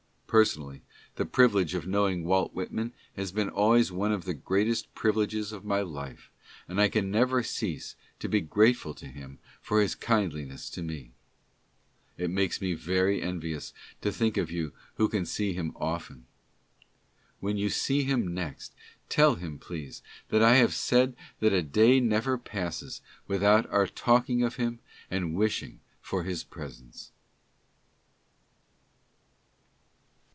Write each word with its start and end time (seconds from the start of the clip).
Personally, 0.39 0.81
the 1.15 1.25
privilege 1.25 1.73
of 1.73 1.85
knowing 1.85 2.23
Walt 2.23 2.53
Whitman 2.53 2.93
has 3.17 3.33
been 3.33 3.49
always 3.49 3.91
one 3.91 4.13
of 4.13 4.23
the 4.23 4.33
greatest 4.33 4.95
privileges 4.95 5.51
of 5.51 5.65
my 5.65 5.81
life, 5.81 6.31
and 6.69 6.79
I 6.79 6.87
can 6.87 7.11
never 7.11 7.43
cease 7.43 7.97
to 8.19 8.29
be 8.29 8.39
grateful 8.39 8.93
to 8.93 9.07
him 9.09 9.39
for 9.59 9.81
his 9.81 9.93
kindliness 9.93 10.69
to 10.69 10.81
me. 10.81 11.11
It 12.17 12.29
makes 12.29 12.61
me 12.61 12.73
very 12.75 13.21
envious 13.21 13.73
to 13.99 14.09
think 14.09 14.37
of 14.37 14.49
you 14.49 14.71
who 14.93 15.09
can 15.09 15.25
see 15.25 15.51
him 15.51 15.73
often! 15.75 16.27
When 17.41 17.57
you 17.57 17.69
see 17.69 18.05
him 18.05 18.33
next, 18.33 18.73
tell 19.09 19.35
him, 19.35 19.59
please, 19.59 20.01
that 20.29 20.41
I 20.41 20.55
have 20.55 20.73
said 20.73 21.13
that 21.41 21.51
a 21.51 21.61
day 21.61 21.99
never 21.99 22.37
passes 22.37 23.01
without 23.27 23.69
our 23.69 23.85
talking 23.85 24.43
of 24.43 24.55
him 24.55 24.79
and* 25.09 25.35
wishing 25.35 25.81
for 25.99 26.23
his 26.23 26.45
presence. 26.45 27.11